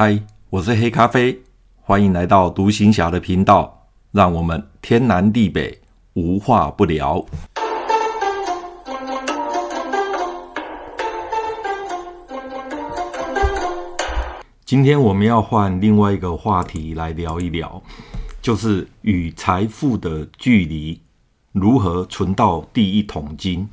[0.00, 0.16] 嗨，
[0.48, 1.42] 我是黑咖啡，
[1.80, 5.76] 欢迎来到独行侠的频道，让我们天南地北
[6.12, 7.26] 无话不聊。
[14.64, 17.82] 今天我们要换另外一个话题来聊一聊，
[18.40, 21.02] 就是与财富的距离，
[21.50, 23.68] 如何存到第一桶金？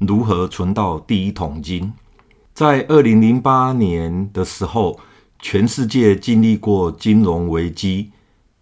[0.00, 1.92] 如何存到第一桶金？
[2.52, 4.98] 在二零零八年的时候，
[5.42, 8.12] 全世界经历过金融危机，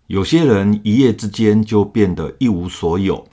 [0.06, 3.28] 有些人一夜之间就变得一无所有，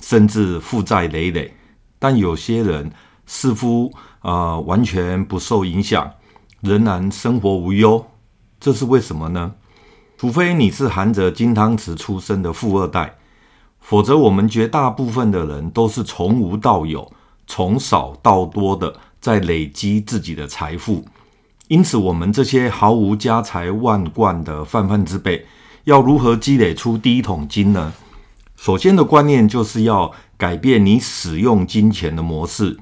[0.00, 1.50] 甚至负债累累；
[1.98, 2.92] 但有些人
[3.24, 6.12] 似乎啊、呃、完全不受影响。
[6.60, 8.04] 仍然生活无忧，
[8.60, 9.54] 这是为什么呢？
[10.18, 13.16] 除非你是含着金汤匙出生的富二代，
[13.80, 17.10] 否则我们绝大部分的人都是从无到有、
[17.46, 21.02] 从少到多的在累积自己的财富。
[21.70, 25.46] 因此，我们这些毫无家财万贯的泛泛之辈，
[25.84, 27.92] 要如何积累出第一桶金呢？
[28.56, 32.76] 首先的观念就是要改变你使用金钱的模式，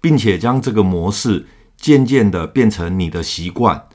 [0.00, 1.46] 并且将这个模式。
[1.76, 3.88] 渐渐的变成你的习惯，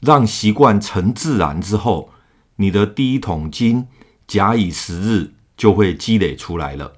[0.00, 2.10] 让习惯成自然之后，
[2.56, 3.88] 你的第一桶金
[4.26, 6.92] 假以时日就会积累出来了。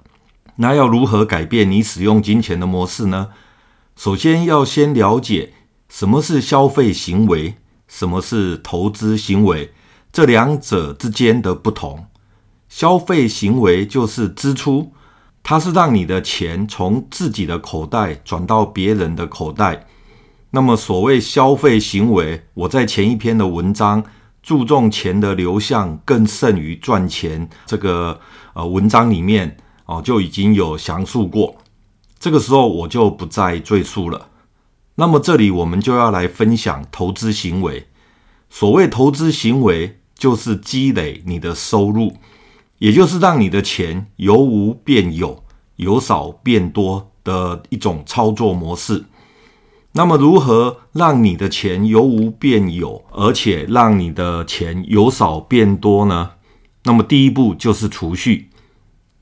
[0.57, 3.31] 那要如何改变你使用金钱的模式呢？
[3.97, 5.51] 首先要先了解
[5.97, 7.55] 什么是消费行为，
[7.87, 9.71] 什么是投资行为，
[10.11, 12.07] 这两者之间的不同。
[12.67, 14.91] 消费行为就是支出，
[15.41, 19.87] 它是让你的钱从自己的口袋转到别人的口袋。
[20.49, 24.03] 那么，所谓消费行为，我在前一篇的文章
[24.43, 28.19] 注重钱的流向更胜于赚钱这个
[28.53, 31.55] 呃文章里面哦就已经有详述过，
[32.19, 34.27] 这个时候我就不再赘述了。
[34.95, 37.87] 那么这里我们就要来分享投资行为。
[38.49, 42.13] 所谓投资行为，就是积累你的收入，
[42.79, 45.43] 也就是让你的钱由无变有，
[45.75, 49.05] 由少变多的一种操作模式。
[49.91, 56.31] 那么，如何让你的钱由无变有，而且让你的钱由少变多呢？
[56.83, 58.49] 那么，第一步就是储蓄。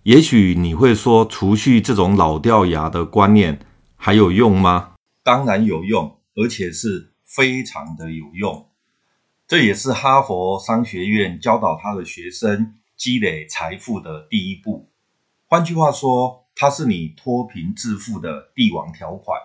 [0.03, 3.59] 也许你会说，储蓄这种老掉牙的观念
[3.95, 4.92] 还有用吗？
[5.23, 8.67] 当然有用，而且是非常的有用。
[9.47, 14.89] 这也是哈佛商学院教导他的学生积累财富的第一步。
[15.47, 19.39] 换句话说，它是你脱贫致富的帝王条款。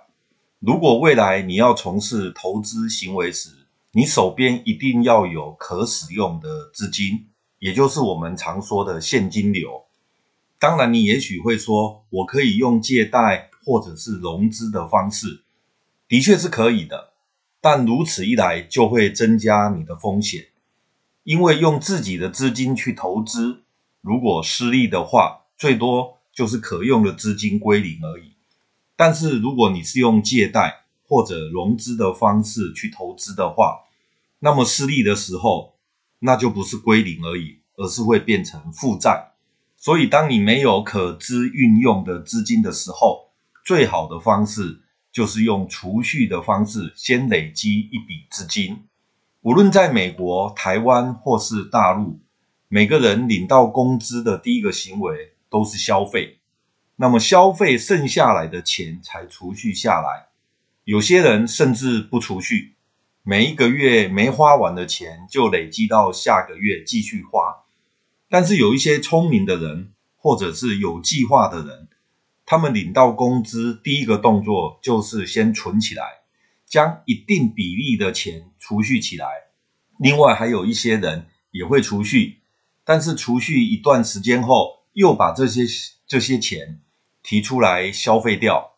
[0.58, 3.50] 如果未来你要从事投资行为时，
[3.92, 7.28] 你手边一定要有可使用的资金，
[7.58, 9.84] 也就是我们常说的现金流。
[10.58, 15.44] 当然，你也许会说，我可以用借贷或者是融资的方式，
[16.08, 17.12] 的确是可以的。
[17.60, 20.46] 但如此一来，就会增加你的风险，
[21.24, 23.62] 因为用自己的资金去投资，
[24.00, 28.32] 如果失利的话，最多就是可用的资金归零而已。
[28.96, 33.80] 但是，如果你是用借贷或者融资的方式去投资的话，
[34.38, 35.74] 那么失利的时候，
[36.20, 39.32] 那就不是归零而已，而是会变成负债。
[39.76, 43.30] 所以，当你没有可资运用的资金的时候，
[43.64, 44.82] 最好的方式
[45.12, 48.84] 就是用储蓄的方式先累积一笔资金。
[49.40, 52.20] 无论在美国、台湾或是大陆，
[52.68, 56.38] 每个人领到工资的第一个行为都是消费。
[56.96, 60.26] 那么消费剩下来的钱才储蓄下来，
[60.82, 62.74] 有些人甚至不储蓄，
[63.22, 67.64] 每一个月没花完的钱就累积到下个月继续花。
[68.28, 71.88] 但是有一些聪明的人，或者是有计划的人，
[72.50, 76.22] 他们领到工资第一个动作就是先存起来，
[76.64, 79.26] 将一定比例的钱储蓄起来。
[79.98, 82.38] 另外还有一些人也会储蓄，
[82.84, 85.66] 但是储蓄一段时间后，又把这些
[86.06, 86.80] 这些钱。
[87.20, 88.70] 提出来消费掉，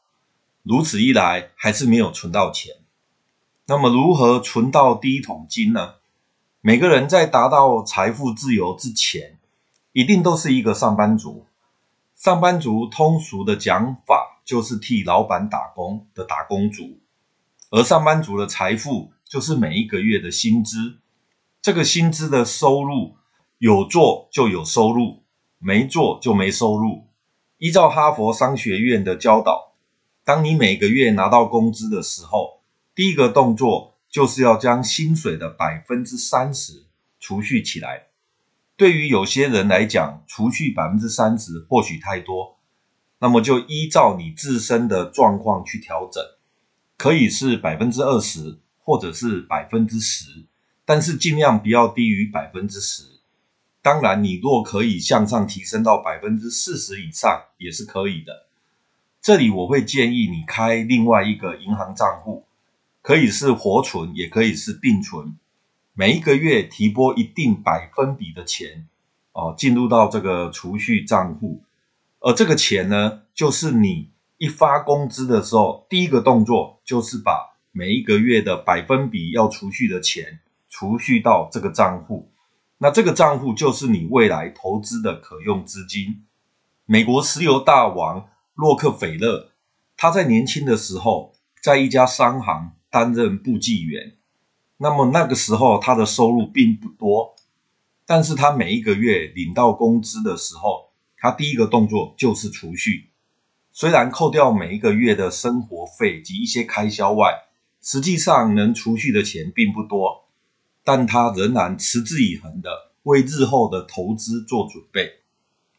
[0.64, 2.74] 如此一来还是没有存到钱。
[3.66, 5.94] 那么如何存到第一桶金呢？
[6.60, 9.38] 每个人在达到财富自由之前，
[9.92, 11.46] 一定都是一个上班族。
[12.22, 17.00] 上班族通俗的讲法就是替老板打工的打工族，
[17.70, 20.98] 而上班族的财富就是每一个月的薪资。
[21.62, 23.16] 这个薪资的收入
[23.56, 25.22] 有做就有收入，
[25.58, 27.06] 没做就没收入。
[27.56, 29.72] 依照哈佛商学院的教导，
[30.22, 32.60] 当你每个月拿到工资的时候，
[32.94, 36.84] 第一个动作就是要将薪水的百分之三十
[37.18, 38.08] 储蓄起来。
[38.80, 42.56] 对于有些人来讲，除去百分之三十或许太多，
[43.18, 46.24] 那么就依照你自身的状况去调整，
[46.96, 50.46] 可以是百分之二十，或者是百分之十，
[50.86, 53.02] 但是尽量不要低于百分之十。
[53.82, 58.46] 当然，你若可以向上提升到百分之四十以上，也是可以的。
[59.20, 62.46] 这里我会建议你开另外一个银行账户，
[63.02, 65.36] 可以是活存，也可以是定存。
[65.92, 68.86] 每一个月提拨一定百分比的钱，
[69.32, 71.62] 哦，进入到这个储蓄账户，
[72.20, 82.30] 而这个钱呢，就是你一发工资的时候，第一个动作就是把每一个月的百分比要储蓄的钱储蓄到这个账户。
[82.78, 86.24] 那这个账户就是你未来投资的可用资金。
[86.86, 89.50] 美国石油大王洛克菲勒，
[89.96, 94.16] 他在年轻的时候在一家商行担任簿记员。
[94.82, 97.36] 那么那个时候他的收入并不多，
[98.06, 103.10] 但是他每一个月领到工资的时候，他第一个动作就是储蓄。
[103.72, 107.30] 虽然扣掉每一个月的生活费及一些开销外，
[107.82, 110.30] 实际上能储蓄的钱并不多，
[110.82, 112.70] 但他仍然持之以恒的
[113.02, 115.10] 为日后的投资做准备。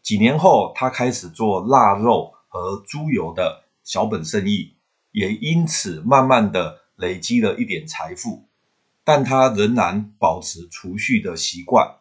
[0.04, 4.76] 几年后，他开始做腊肉和猪油的小本生意，
[5.12, 8.46] 也因此慢慢的累积了一点财富。
[9.14, 11.98] 但他仍然保持储蓄的习惯，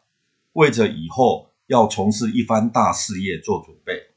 [0.52, 4.10] 为着以后要从事一番大事业做准备。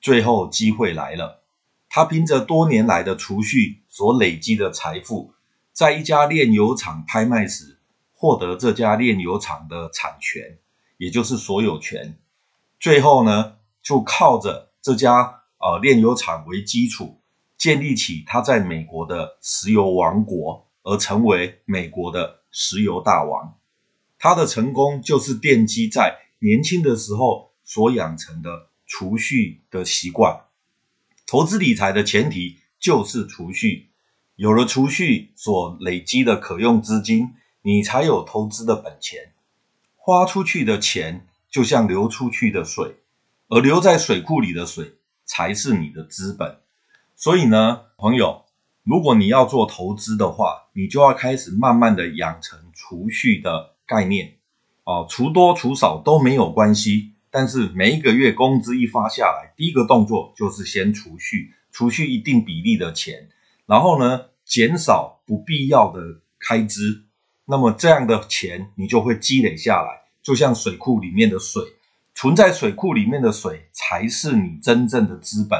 [0.00, 1.42] 最后机会来了，
[1.90, 5.34] 他凭着多年来的储蓄所累积的财富，
[5.74, 7.78] 在一家炼油厂拍卖时，
[8.14, 10.56] 获得这家炼油厂的产权，
[10.96, 12.16] 也就是所有权。
[12.80, 17.20] 最后呢，就靠着这家呃炼油厂为基础，
[17.58, 20.66] 建立起他在美国的石油王国。
[20.84, 23.58] 而成为美国的石油大王，
[24.18, 30.42] 他的成功就是奠基在年轻的时候所养成的储蓄的习惯。
[31.26, 33.88] 投资理财的前提就是储蓄，
[34.36, 37.30] 有了储蓄所累积的可用资金，
[37.62, 39.32] 你才有投资的本钱。
[39.96, 42.96] 花出去的钱就像流出去的水，
[43.48, 46.60] 而留在水库里的水才是你的资本。
[47.16, 48.43] 所以呢，朋友。
[48.84, 54.34] 如果你要做投资的话，你就要开始慢慢的养成储蓄的概念
[54.84, 63.30] 哦，除多除少都没有关系，但是每一个月工资一发下来，第一个动作就是先储蓄，储蓄一定比例的钱，
[63.64, 67.04] 然后呢，减少不必要的开支，
[67.46, 71.62] 那么这样的钱你就会积累下来，就像水库里面的水，
[72.14, 75.58] 存在水库里面的水才是你真正的资本，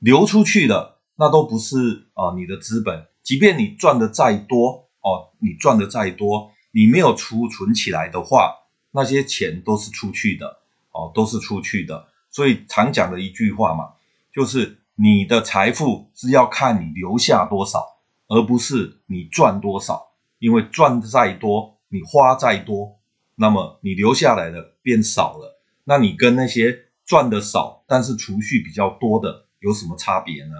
[0.00, 0.97] 流出去的。
[1.18, 8.54] 那都不是啊，你的资本，即便你赚的再多哦，你赚的再多，你没有储存起来的话，
[8.92, 10.58] 那些钱都是出去的
[10.92, 12.06] 哦，都是出去的。
[12.30, 13.94] 所以常讲的一句话嘛，
[14.32, 17.98] 就是你的财富是要看你留下多少，
[18.28, 20.06] 而不是你赚多少。
[20.38, 23.00] 因为赚的再多，你花再多，
[23.34, 30.54] 那么你留下来的变少了，那你跟那些赚的少但是储蓄比较多的有什么差别呢？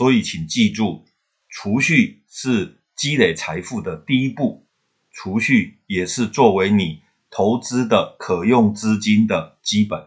[0.00, 1.04] 所以，请记住，
[1.50, 4.64] 储蓄是积累财富的第一步，
[5.12, 10.06] 储蓄也是作为你投资的可用资金的基本，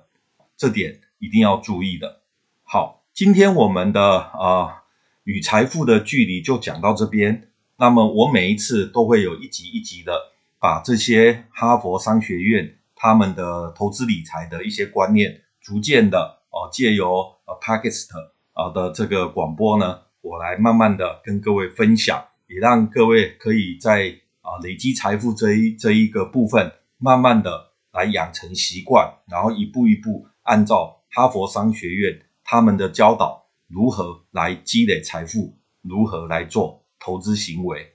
[0.57, 2.23] 这点一定要注意的。
[2.63, 4.81] 好，今天我们的啊、
[5.25, 7.51] 与财富的距离就讲到这边。
[7.77, 10.11] 那么，我每一次都会有一集一集的
[10.57, 18.32] 把这些哈佛商学院他们的投资理财的一些观念，逐渐的哦借由呃 Podcast。
[18.53, 37.93] 啊的这个广播呢，我来慢慢的跟各位分享，也让各位可以在啊累积财富这一这一个部分，慢慢的来养成习惯，然后一步一步按照哈佛商学院他们的教导，如何来积累财富，如何来做投资行为。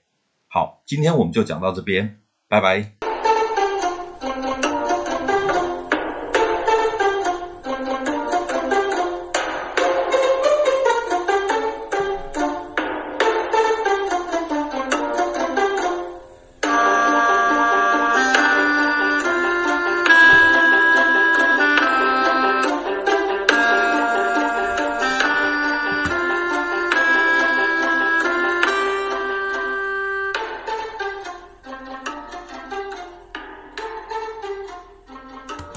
[0.49, 2.93] 好，今天我们就讲到这边，拜拜。